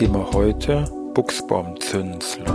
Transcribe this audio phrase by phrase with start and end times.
[0.00, 2.46] Thema heute Buchsbaumzünsler.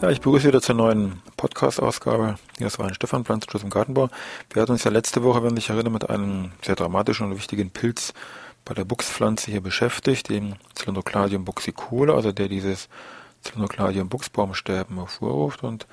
[0.00, 2.36] Ja, ich begrüße wieder zur neuen Podcast-Ausgabe.
[2.56, 4.10] Hier ist Wein Stefan, Pflanzenschutz im Gartenbau.
[4.52, 7.36] Wir hatten uns ja letzte Woche, wenn ich sich erinnere, mit einem sehr dramatischen und
[7.36, 8.14] wichtigen Pilz
[8.64, 12.88] bei der Buchspflanze hier beschäftigt, dem Cylindrocladium buxicole, also der dieses
[13.42, 15.64] Cylindrocladium Buchsbaumsterben hervorruft.
[15.64, 15.88] Und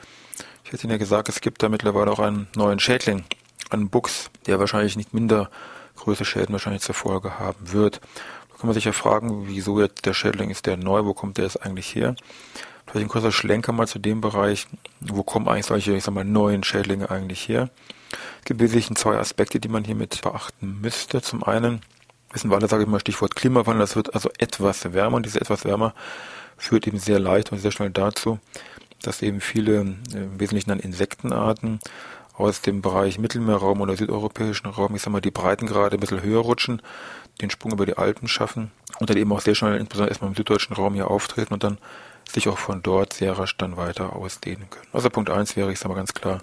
[0.63, 3.23] ich hätte Ihnen ja gesagt, es gibt da mittlerweile auch einen neuen Schädling,
[3.71, 5.49] einen Buchs, der wahrscheinlich nicht minder
[5.97, 8.01] größere Schäden wahrscheinlich zur Folge haben wird.
[8.49, 11.37] Da kann man sich ja fragen, wieso jetzt der Schädling ist der neu, wo kommt
[11.37, 12.15] der jetzt eigentlich her?
[12.85, 14.67] Vielleicht ein kurzer Schlenker mal zu dem Bereich,
[15.01, 17.69] wo kommen eigentlich solche, ich sag mal, neuen Schädlinge eigentlich her?
[18.39, 21.21] Es gibt wesentlich zwei Aspekte, die man hier mit beachten müsste.
[21.21, 21.81] Zum einen
[22.31, 25.41] wissen wir alle, sage ich mal, Stichwort Klimawandel, das wird also etwas wärmer und diese
[25.41, 25.93] etwas wärmer
[26.57, 28.39] führt eben sehr leicht und sehr schnell dazu,
[29.01, 31.79] dass eben viele, äh, im Wesentlichen dann Insektenarten,
[32.37, 36.41] aus dem Bereich Mittelmeerraum oder südeuropäischen Raum, ich sag mal, die Breitengrade ein bisschen höher
[36.41, 36.81] rutschen,
[37.41, 40.35] den Sprung über die Alpen schaffen und dann eben auch sehr schnell, insbesondere erstmal im
[40.35, 41.77] süddeutschen Raum hier auftreten und dann
[42.31, 44.87] sich auch von dort sehr rasch dann weiter ausdehnen können.
[44.93, 46.41] Also Punkt eins wäre, ich sage mal ganz klar,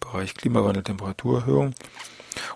[0.00, 1.74] Bereich Klimawandel, Temperaturerhöhung.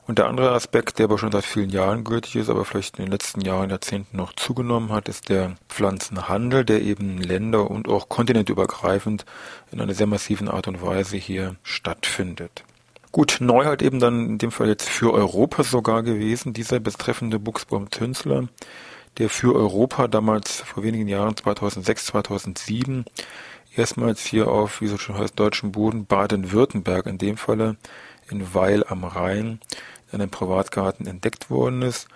[0.06, 3.06] Und der andere Aspekt, der aber schon seit vielen Jahren gültig ist, aber vielleicht in
[3.06, 8.08] den letzten Jahren, Jahrzehnten noch zugenommen hat, ist der Pflanzenhandel, der eben länder- und auch
[8.08, 9.24] kontinentübergreifend
[9.72, 12.62] in einer sehr massiven Art und Weise hier stattfindet.
[13.10, 17.40] Gut, neu halt eben dann in dem Fall jetzt für Europa sogar gewesen, dieser betreffende
[17.40, 18.48] Buchsbaum-Zünsler,
[19.18, 23.06] der für Europa damals vor wenigen Jahren, 2006, 2007,
[23.74, 27.76] erstmals hier auf, wie so schon heißt, deutschen Boden, Baden-Württemberg in dem Falle,
[28.30, 29.60] in Weil am Rhein,
[30.12, 32.08] in einem Privatgarten entdeckt worden ist.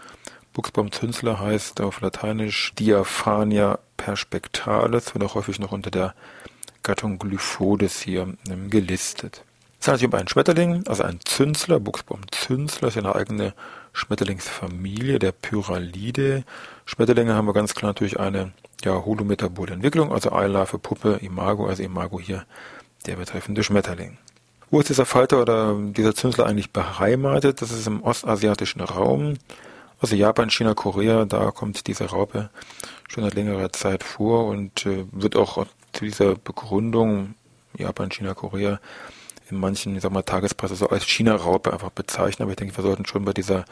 [0.53, 6.15] Buchsbaum-Zünsler heißt auf Lateinisch Diaphania perspectalis, wird auch häufig noch unter der
[6.83, 9.45] Gattung Glyphodes hier ähm, gelistet.
[9.81, 13.55] Es handelt sich um einen Schmetterling, also ein Zünsler, Buchsbaum-Zünsler, ist eine eigene
[13.93, 16.45] Schmetterlingsfamilie der Pyralidae.
[16.85, 18.53] Schmetterlinge haben wir ganz klar natürlich eine
[18.85, 22.45] ja, holometabole Entwicklung, also Eilarve, Puppe, Imago, also Imago hier
[23.07, 24.19] der betreffende Schmetterling.
[24.71, 27.61] Wo ist dieser Falter oder dieser Zünsler eigentlich beheimatet?
[27.61, 29.35] Das ist im ostasiatischen Raum,
[30.01, 32.51] also Japan, China, Korea, da kommt diese Raupe
[33.09, 37.35] schon seit längerer Zeit vor und äh, wird auch zu dieser Begründung
[37.77, 38.81] Japan, China, Korea
[39.51, 42.83] in manchen, ich sag mal, Tagespresse so als China-Raupe einfach bezeichnen, aber ich denke, wir
[42.83, 43.65] sollten schon bei dieser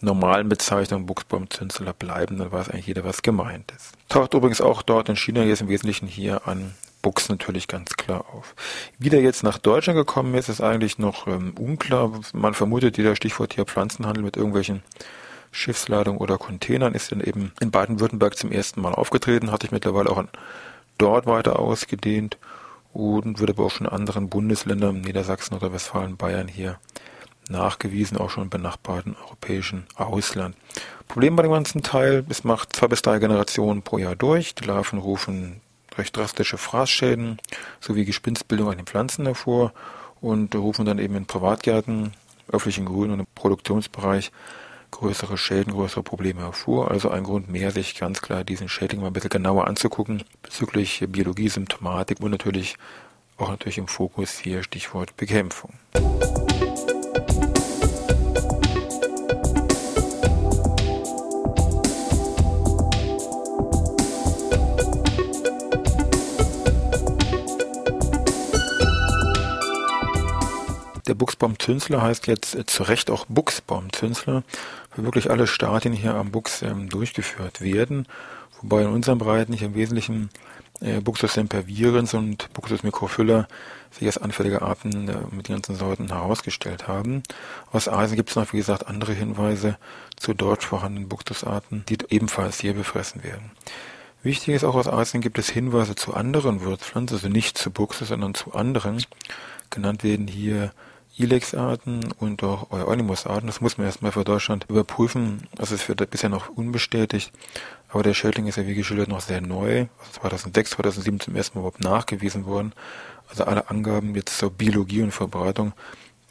[0.00, 3.92] normalen Bezeichnung Buchsbaumzünsler bleiben, dann weiß eigentlich jeder, was gemeint ist.
[4.08, 8.24] Taucht übrigens auch dort in China jetzt im Wesentlichen hier an Buchs natürlich ganz klar
[8.32, 8.54] auf.
[8.98, 12.12] Wie der jetzt nach Deutschland gekommen ist, ist eigentlich noch ähm, unklar.
[12.32, 14.82] Man vermutet, jeder Stichwort hier Pflanzenhandel mit irgendwelchen
[15.50, 20.10] Schiffsladungen oder Containern ist dann eben in Baden-Württemberg zum ersten Mal aufgetreten, hat sich mittlerweile
[20.10, 20.22] auch
[20.98, 22.36] dort weiter ausgedehnt
[22.92, 26.78] und wird aber auch schon in anderen Bundesländern, Niedersachsen oder Westfalen, Bayern hier
[27.48, 30.54] nachgewiesen, auch schon im benachbarten europäischen Ausland.
[31.06, 34.54] Problem bei dem ganzen Teil, es macht zwei bis drei Generationen pro Jahr durch.
[34.54, 35.60] Die Larven rufen
[35.98, 37.38] recht drastische Fraßschäden
[37.80, 39.72] sowie Gespinstbildung an den Pflanzen hervor
[40.20, 42.14] und rufen dann eben in Privatgärten,
[42.50, 44.32] öffentlichen Grün und im Produktionsbereich
[44.90, 46.90] größere Schäden, größere Probleme hervor.
[46.90, 51.04] Also ein Grund mehr, sich ganz klar diesen Schädling mal ein bisschen genauer anzugucken bezüglich
[51.08, 52.76] Biologie, Symptomatik und natürlich
[53.36, 55.74] auch natürlich im Fokus hier Stichwort Bekämpfung.
[71.08, 74.44] Der Buchsbaumzünsler heißt jetzt äh, zu Recht auch Buchsbaumzünsler,
[74.94, 78.06] weil wirklich alle Stadien hier am Buchs ähm, durchgeführt werden.
[78.60, 80.28] Wobei in unseren Breiten hier im Wesentlichen
[80.80, 83.48] äh, Buxus sempervirens und Buxus microphylla
[83.90, 87.22] sich als anfällige Arten äh, mit den ganzen Sorten herausgestellt haben.
[87.72, 89.78] Aus Asien gibt es noch, wie gesagt, andere Hinweise
[90.16, 93.50] zu dort vorhandenen Buxusarten, die ebenfalls hier befressen werden.
[94.22, 98.08] Wichtig ist auch aus Asien gibt es Hinweise zu anderen Würzpflanzen, also nicht zu Buxus,
[98.08, 99.02] sondern zu anderen.
[99.70, 100.72] Genannt werden hier
[101.18, 103.46] Ilex-Arten und auch Euonymus-Arten.
[103.46, 105.46] Das muss man erstmal für Deutschland überprüfen.
[105.54, 107.32] Das ist für bisher noch unbestätigt.
[107.88, 109.86] Aber der Schädling ist ja wie geschildert noch sehr neu.
[109.98, 112.72] Also 2006, 2007 zum ersten Mal überhaupt nachgewiesen worden.
[113.28, 115.72] Also alle Angaben jetzt zur Biologie und Verbreitung.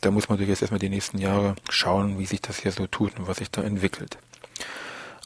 [0.02, 2.88] Da muss man natürlich jetzt erstmal die nächsten Jahre schauen, wie sich das hier so
[2.88, 4.18] tut und was sich da entwickelt.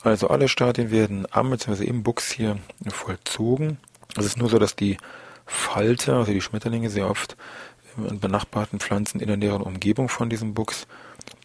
[0.04, 1.84] Also alle Stadien werden am bzw.
[1.86, 2.58] im Buchs hier
[2.88, 3.78] vollzogen.
[4.18, 4.98] Es ist nur so, dass die
[5.46, 7.36] Falter, also die Schmetterlinge, sehr oft
[7.98, 10.88] in benachbarten Pflanzen in der näheren Umgebung von diesem Buchs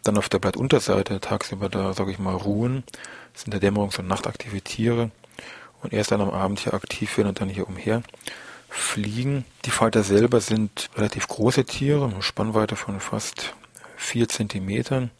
[0.03, 2.83] dann auf der Blattunterseite tagsüber da, sage ich mal, ruhen.
[3.33, 5.11] Das sind der Dämmerungs- und nachtaktive Tiere
[5.81, 8.01] und erst dann am Abend hier aktiv werden und dann hier umher
[8.69, 9.45] fliegen.
[9.65, 13.53] Die Falter selber sind relativ große Tiere, eine Spannweite von fast
[13.95, 15.11] vier Zentimetern,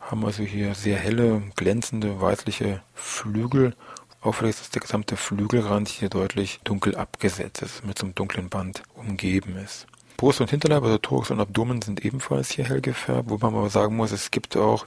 [0.00, 3.74] haben also hier sehr helle, glänzende, weißliche Flügel.
[4.20, 8.82] Auffällig ist, der gesamte Flügelrand hier deutlich dunkel abgesetzt ist, mit so einem dunklen Band
[8.94, 9.86] umgeben ist.
[10.16, 13.70] Brust und Hinterleib, also Thorax und Abdomen sind ebenfalls hier hell gefärbt, wobei man aber
[13.70, 14.86] sagen muss, es gibt auch,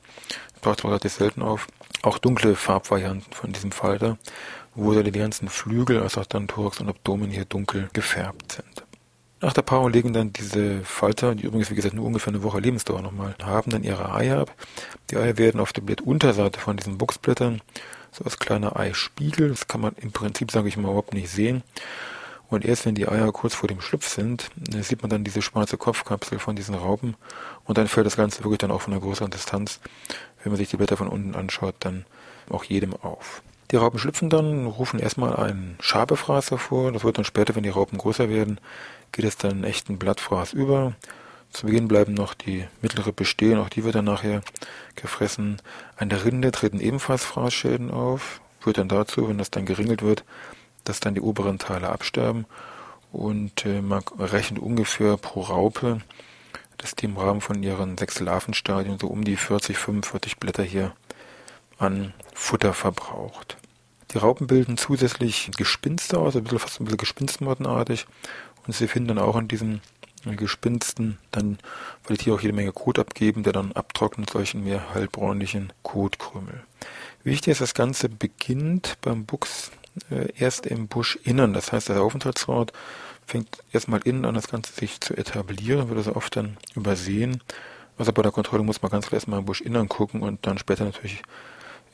[0.62, 1.68] taucht relativ selten auf,
[2.02, 4.18] auch dunkle Farbvarianten von diesem Falter,
[4.76, 8.86] wo die ganzen Flügel, als auch dann Thorax und Abdomen hier dunkel gefärbt sind.
[9.42, 12.60] Nach der Paarung legen dann diese Falter, die übrigens wie gesagt nur ungefähr eine Woche
[12.60, 14.54] Lebensdauer nochmal haben, dann ihre Eier ab.
[15.10, 17.62] Die Eier werden auf der Blattunterseite von diesen Buchsblättern
[18.12, 21.64] so als kleiner Eispiegel, das kann man im Prinzip, sage ich mal, überhaupt nicht sehen,
[22.50, 25.42] und erst wenn die Eier kurz vor dem Schlupf sind, äh, sieht man dann diese
[25.42, 27.16] schwarze Kopfkapsel von diesen Raupen
[27.66, 29.80] und dann fällt das Ganze wirklich dann auch von einer größeren Distanz,
[30.44, 32.06] wenn man sich die Blätter von unten anschaut, dann
[32.50, 33.42] auch jedem auf.
[33.72, 36.92] Die Raupen schlüpfen dann, rufen erstmal einen Schabefraß hervor.
[36.92, 38.60] Das wird dann später, wenn die Raupen größer werden,
[39.12, 40.94] geht es dann in echten Blattfraß über.
[41.52, 44.42] Zu Beginn bleiben noch die mittlere bestehen, auch die wird dann nachher
[44.95, 45.62] gefressen.
[45.98, 48.42] An der Rinde treten ebenfalls Fraßschäden auf.
[48.60, 50.24] Führt dann dazu, wenn das dann geringelt wird,
[50.84, 52.46] dass dann die oberen Teile absterben
[53.12, 56.02] und äh, man rechnet ungefähr pro Raupe,
[56.78, 60.94] dass die im Rahmen von ihren sechs Larvenstadien so um die 40, 45 Blätter hier
[61.78, 63.58] an Futter verbraucht.
[64.12, 68.08] Die Raupen bilden zusätzlich Gespinste aus, ein bisschen, fast ein bisschen Gespinstmottenartig
[68.66, 69.81] und sie finden dann auch in diesen
[70.26, 71.60] Gespinsten dann,
[72.04, 76.64] weil die Tiere auch jede Menge Kot abgeben, der dann abtrocknet, solchen mehr hellbräunlichen Kotkrümel.
[77.24, 79.72] Wichtig ist, das Ganze beginnt beim Buchs
[80.38, 81.54] erst im Buschinnern.
[81.54, 82.74] Das heißt, der Aufenthaltsort
[83.25, 87.42] fängt erstmal innen an, das Ganze sich zu etablieren, wird also oft dann übersehen.
[87.98, 90.86] Also bei der Kontrolle muss man ganz klar erstmal im Buschinnern gucken und dann später
[90.86, 91.22] natürlich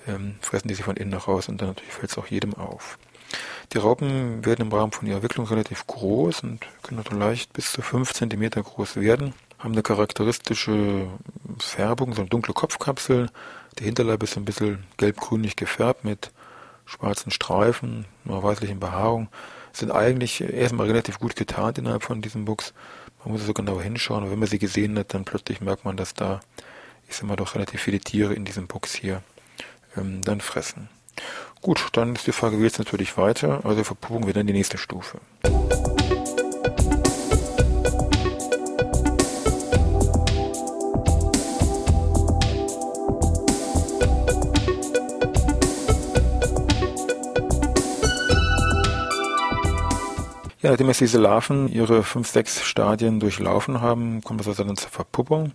[0.08, 2.54] ähm, fressen die sich von innen nach raus und dann natürlich fällt es auch jedem
[2.54, 2.98] auf.
[3.74, 7.72] Die Raupen werden im Rahmen von ihrer Entwicklung relativ groß und können also leicht bis
[7.72, 11.08] zu 5 cm groß werden, haben eine charakteristische
[11.60, 13.30] Färbung, so eine dunkle Kopfkapsel.
[13.80, 16.32] Der Hinterleib ist ein bisschen gelb-grünlich gefärbt mit
[16.86, 19.30] schwarzen Streifen, einer weißlichen Behaarung,
[19.74, 22.74] sind eigentlich erstmal relativ gut getarnt innerhalb von diesem Buchs.
[23.24, 25.98] Man muss so genau hinschauen und wenn man sie gesehen hat, dann plötzlich merkt man,
[25.98, 26.40] dass da,
[27.10, 29.22] ich sag mal, doch relativ viele Tiere in diesem Buchs hier
[29.98, 30.90] ähm, dann fressen.
[31.62, 33.62] Gut, dann ist die Frage, wie jetzt natürlich weiter?
[33.66, 35.20] Also Verpuppung wird dann die nächste Stufe.
[50.66, 54.76] Ja, nachdem jetzt diese Larven ihre fünf, sechs Stadien durchlaufen haben, kommt es also dann
[54.76, 55.52] zur Verpuppung.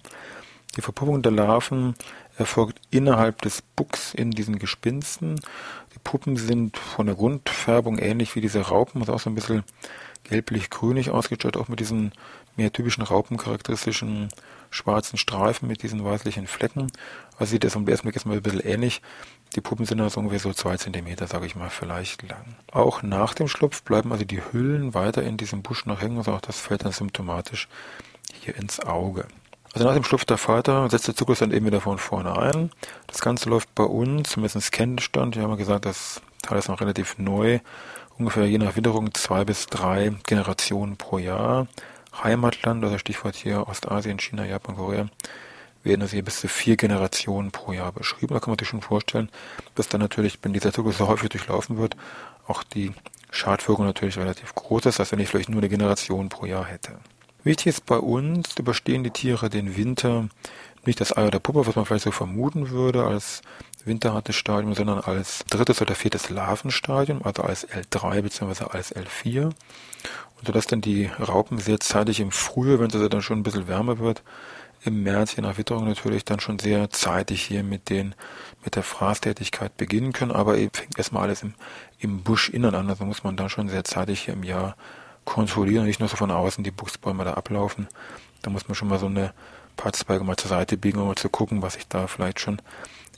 [0.76, 1.96] Die Verpuppung der Larven
[2.38, 5.34] erfolgt innerhalb des Bucks in diesen Gespinsten.
[5.92, 9.64] Die Puppen sind von der Grundfärbung ähnlich wie diese Raupen, also auch so ein bisschen
[10.22, 12.12] gelblich-grünig ausgestattet, auch mit diesen
[12.55, 14.29] mehr typischen raupencharakteristischen
[14.70, 16.86] schwarzen Streifen mit diesen weißlichen Flecken.
[17.36, 19.02] Also sieht das am ersten Blick erstmal ein bisschen ähnlich.
[19.56, 22.56] Die Puppen sind also ungefähr so zwei Zentimeter, sage ich mal, vielleicht lang.
[22.72, 26.32] Auch nach dem Schlupf bleiben also die Hüllen weiter in diesem Busch noch hängen, also
[26.32, 27.69] auch das fällt dann symptomatisch
[28.40, 29.26] hier ins Auge.
[29.72, 32.70] Also nach dem Schlupf der Falter setzt der Zyklus dann eben wieder von vorne ein.
[33.06, 36.80] Das Ganze läuft bei uns, zumindest Kenntnisstand, wir haben ja gesagt, das Teil ist noch
[36.80, 37.60] relativ neu,
[38.19, 41.66] ungefähr je nach Witterung zwei bis drei Generationen pro Jahr.
[42.22, 45.06] Heimatland, also Stichwort hier Ostasien, China, Japan, Korea,
[45.82, 48.34] werden also hier bis zu vier Generationen pro Jahr beschrieben.
[48.34, 49.31] Da kann man sich schon vorstellen,
[49.75, 51.96] dass dann natürlich, wenn dieser Zyklus so häufig durchlaufen wird,
[52.46, 52.93] auch die
[53.31, 56.99] Schadwirkung natürlich relativ groß ist, als wenn ich vielleicht nur eine Generation pro Jahr hätte.
[57.43, 60.29] Wichtig ist bei uns, überstehen die Tiere den Winter
[60.87, 63.43] nicht das Eier der Puppe, was man vielleicht so vermuten würde, als
[63.84, 68.65] winterhartes Stadium, sondern als drittes oder viertes Larvenstadium, also als L3 bzw.
[68.70, 69.44] als L4.
[69.44, 69.55] Und
[70.46, 73.69] sodass dann die Raupen sehr zeitig im Frühjahr, wenn es also dann schon ein bisschen
[73.69, 74.22] wärmer wird,
[74.82, 78.15] im März, je nach Witterung natürlich dann schon sehr zeitig hier mit den,
[78.65, 81.55] mit der Fraßtätigkeit beginnen können, aber eben fängt erstmal alles im,
[81.99, 84.77] im Buschinnern an, also muss man dann schon sehr zeitig hier im Jahr
[85.25, 87.89] kontrollieren, nicht nur so von außen die Buchsbäume da ablaufen.
[88.43, 89.32] Da muss man schon mal so eine
[89.77, 92.60] Partzweige mal zur Seite biegen, um mal zu gucken, was sich da vielleicht schon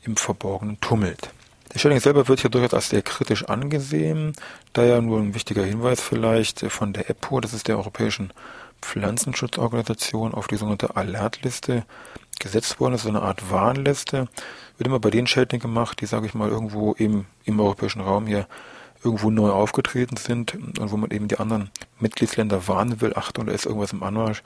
[0.02, 1.30] im Verborgenen tummelt.
[1.72, 4.34] Der Schädling selber wird hier durchaus als sehr kritisch angesehen.
[4.72, 8.32] Daher nur ein wichtiger Hinweis vielleicht von der EPO, das ist der Europäischen
[8.82, 11.84] Pflanzenschutzorganisation auf die sogenannte Alertliste
[12.38, 12.92] gesetzt worden.
[12.92, 14.28] Das ist eine Art Warnliste.
[14.76, 18.26] Wird immer bei den Schädlingen gemacht, die, sage ich mal, irgendwo im, im europäischen Raum
[18.26, 18.46] hier
[19.04, 23.52] irgendwo neu aufgetreten sind und wo man eben die anderen Mitgliedsländer warnen will, Achtung, da
[23.52, 24.42] ist irgendwas im Anmarsch,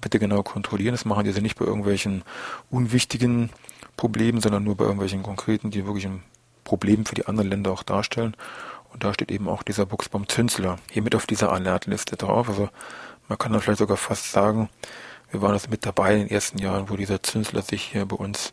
[0.00, 0.92] bitte genau kontrollieren.
[0.92, 2.22] Das machen die also nicht bei irgendwelchen
[2.70, 3.50] unwichtigen
[3.96, 6.22] Problemen, sondern nur bei irgendwelchen konkreten, die wirklich ein
[6.64, 8.36] Problem für die anderen Länder auch darstellen.
[8.92, 12.48] Und da steht eben auch dieser Buchsbaum Zünsler hier mit auf dieser Alertliste drauf.
[12.48, 12.68] Also
[13.28, 14.68] man kann dann vielleicht sogar fast sagen,
[15.30, 18.16] wir waren also mit dabei in den ersten Jahren, wo dieser Zünsler sich hier bei
[18.16, 18.52] uns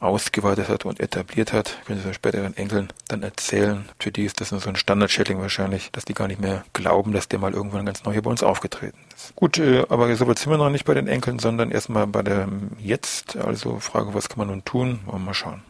[0.00, 3.88] ausgeweitet hat und etabliert hat, können Sie späteren Enkeln dann erzählen.
[3.98, 7.12] Für die ist das nur so ein Standard-Chatting wahrscheinlich, dass die gar nicht mehr glauben,
[7.12, 9.34] dass der mal irgendwann ganz neu hier bei uns aufgetreten ist.
[9.34, 12.22] Gut, äh, aber so weit sind wir noch nicht bei den Enkeln, sondern erstmal bei
[12.22, 13.36] dem Jetzt.
[13.36, 15.00] Also Frage, was kann man nun tun?
[15.06, 15.62] Wollen wir mal schauen.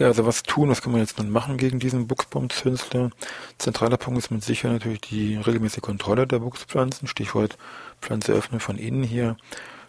[0.00, 3.10] Ja, also was tun, was kann man jetzt dann machen gegen diesen Buchsbaumzünsler?
[3.58, 7.58] Zentraler Punkt ist mit Sicherheit natürlich die regelmäßige Kontrolle der Buchspflanzen, Stichwort
[8.00, 9.36] Pflanze öffnen von innen hier.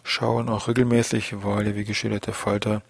[0.02, 2.82] Schauen auch regelmäßig, weil ja wie geschildert der Falter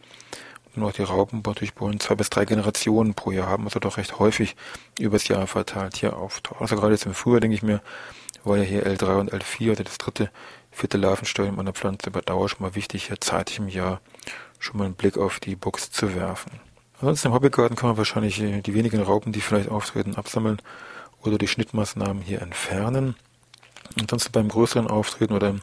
[0.75, 3.99] und auch die Raupen natürlich bei zwei bis drei Generationen pro Jahr haben, also doch
[3.99, 4.57] recht häufig
[4.99, 6.63] übers Jahr verteilt hier auftauchen.
[6.63, 7.83] Also gerade jetzt im Frühjahr denke ich mir,
[8.43, 10.29] war ja hier L3 und L4 oder das dritte,
[10.73, 14.01] vierte Larvenstadium einer Pflanze über Dauer schon mal wichtig, hier zeitig im Jahr
[14.59, 16.72] schon mal einen Blick auf die Box zu werfen.
[17.03, 20.63] Ansonsten im Hobbygarten kann man wahrscheinlich äh, die wenigen Raupen, die vielleicht auftreten, absammeln
[21.25, 23.17] oder die Schnittmaßnahmen hier entfernen.
[24.01, 25.61] Ansonsten beim größeren Auftreten oder im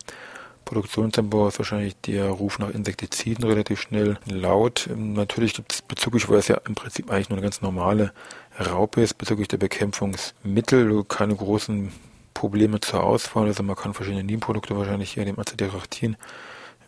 [0.65, 4.89] Produktionsanbau ist wahrscheinlich der Ruf nach Insektiziden relativ schnell laut.
[4.91, 8.12] Ähm, natürlich gibt es bezüglich, weil es ja im Prinzip eigentlich nur eine ganz normale
[8.60, 11.93] Raupe ist, bezüglich der Bekämpfungsmittel keine großen
[12.34, 13.46] Probleme zur Auswahl.
[13.46, 16.17] Also man kann verschiedene Nebenprodukte wahrscheinlich hier dem Azadirachtin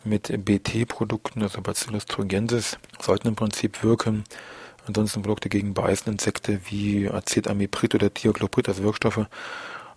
[0.03, 4.23] mit BT-Produkten, also Bacillus thuringiensis, sollten im Prinzip wirken.
[4.87, 9.25] Ansonsten Produkte gegen beißende Insekte wie Acetamiprid oder Thiacloprid als Wirkstoffe.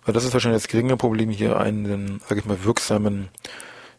[0.01, 3.29] Also das ist wahrscheinlich das geringe Problem, hier einen, sage ich mal, wirksamen,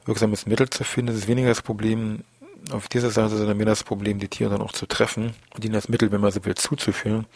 [0.05, 1.09] wirksames Mittel zu finden.
[1.09, 2.23] Das ist weniger das Problem
[2.71, 5.75] auf dieser Seite, sondern mehr das Problem, die Tiere dann auch zu treffen und ihnen
[5.75, 7.27] das Mittel, wenn man so will, zuzuführen.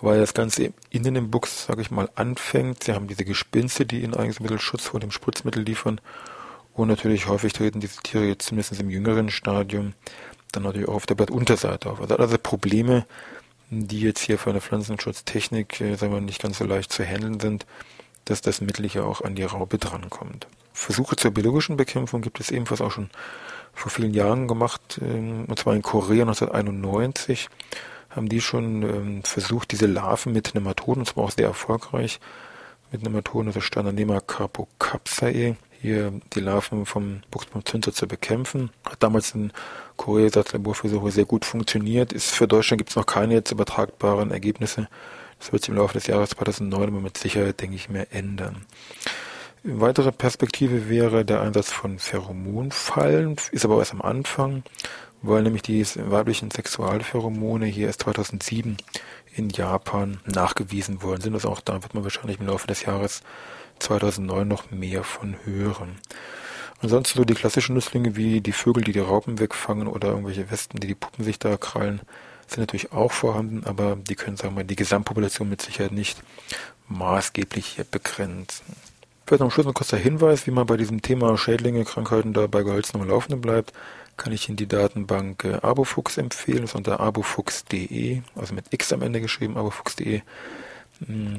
[0.00, 2.84] Weil das Ganze innen im Buchs, sage ich mal, anfängt.
[2.84, 6.00] Sie haben diese Gespinste, die ihnen eigentlich Schutz vor dem Spritzmittel liefern
[6.78, 9.94] und natürlich häufig treten diese Tiere jetzt zumindest im jüngeren Stadium
[10.52, 12.00] dann natürlich auch auf der Blattunterseite auf.
[12.00, 13.06] Also also Probleme,
[13.70, 17.40] die jetzt hier für eine Pflanzenschutztechnik, äh, sagen wir, nicht ganz so leicht zu handeln
[17.40, 17.66] sind,
[18.24, 20.46] dass das Mittel hier auch an die Raupe drankommt.
[20.72, 23.10] Versuche zur biologischen Bekämpfung gibt es ebenfalls auch schon
[23.74, 27.48] vor vielen Jahren gemacht, ähm, und zwar in Korea 1991
[28.10, 32.20] haben die schon ähm, versucht, diese Larven mit Nematoden, und zwar auch sehr erfolgreich,
[32.90, 38.70] mit Nematoden, also Standardnema Carpocapsae, hier die Larven vom Buchsbaumzünsler zu bekämpfen.
[38.84, 39.52] Hat damals in
[39.96, 42.12] Korea als Laborversuche sehr gut funktioniert.
[42.12, 44.88] Ist für Deutschland gibt es noch keine jetzt übertragbaren Ergebnisse.
[45.38, 48.66] Das wird sich im Laufe des Jahres 2009 aber mit Sicherheit, denke ich, mehr ändern.
[49.64, 54.62] Eine weitere Perspektive wäre der Einsatz von Pheromonfallen, ist aber erst am Anfang,
[55.22, 58.76] weil nämlich die weiblichen Sexualpheromone hier erst 2007
[59.34, 61.34] in Japan nachgewiesen worden sind.
[61.34, 63.22] Also auch da wird man wahrscheinlich im Laufe des Jahres
[63.78, 65.98] 2009 noch mehr von hören.
[66.80, 70.80] Ansonsten so die klassischen Nützlinge wie die Vögel, die die Raupen wegfangen oder irgendwelche Wespen,
[70.80, 72.00] die die Puppen sich da krallen,
[72.46, 76.22] sind natürlich auch vorhanden, aber die können, sagen wir mal, die Gesamtpopulation mit Sicherheit nicht
[76.88, 78.64] maßgeblich hier begrenzen.
[79.26, 82.46] Vielleicht noch am Schluss ein kurzer Hinweis, wie man bei diesem Thema Schädlinge, Krankheiten da
[82.46, 83.74] bei Gehölzen am Laufenden bleibt,
[84.16, 88.92] kann ich Ihnen die Datenbank äh, Abofux empfehlen, das ist unter abofux.de, also mit X
[88.92, 89.56] am Ende geschrieben,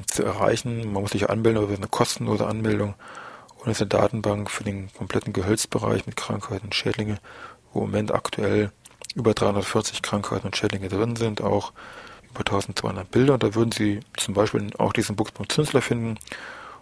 [0.06, 0.92] zu erreichen.
[0.92, 2.94] Man muss sich anmelden, aber es ist eine kostenlose Anmeldung.
[3.58, 7.18] Und es ist eine Datenbank für den kompletten Gehölzbereich mit Krankheiten und Schädlinge,
[7.72, 8.72] wo im Moment aktuell
[9.14, 11.72] über 340 Krankheiten und Schädlinge drin sind, auch
[12.30, 13.38] über 1200 Bilder.
[13.38, 16.18] Da würden Sie zum Beispiel auch diesen Buchsbaum Zünsler finden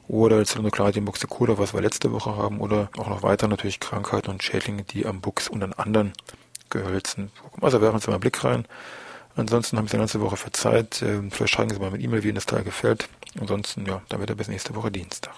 [0.07, 4.43] oder Zylonocladium buxicola, was wir letzte Woche haben, oder auch noch weiter natürlich Krankheiten und
[4.43, 6.13] Schädlinge, die am Buchs und an anderen
[6.71, 7.65] Gehölzen vorkommen.
[7.65, 8.67] Also werfen Sie mal einen Blick rein.
[9.39, 11.01] Ansonsten haben Sie eine ganze Woche für Zeit.
[11.03, 13.09] Ähm, vielleicht schreiben Sie mal mit E-Mail, wie Ihnen das Teil gefällt.
[13.41, 15.35] Ansonsten, ja, dann wird er bis nächste Woche Dienstag.